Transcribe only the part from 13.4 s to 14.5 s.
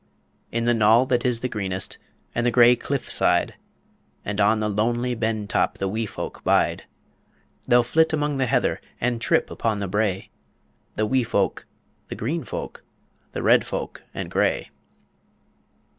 red folk and